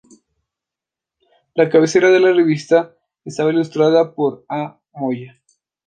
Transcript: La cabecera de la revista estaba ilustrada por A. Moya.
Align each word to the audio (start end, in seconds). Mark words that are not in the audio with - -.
La 1.53 1.69
cabecera 1.69 2.09
de 2.09 2.19
la 2.19 2.33
revista 2.33 2.97
estaba 3.23 3.51
ilustrada 3.51 4.15
por 4.15 4.45
A. 4.49 4.79
Moya. 4.93 5.39